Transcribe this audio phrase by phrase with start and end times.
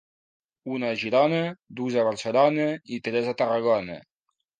[0.77, 1.41] Una a Girona,
[1.81, 2.65] dos a Barcelona
[2.97, 3.99] i tres a Tarragona.